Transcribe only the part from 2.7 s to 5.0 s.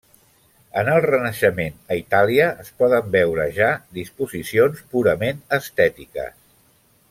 poden veure ja disposicions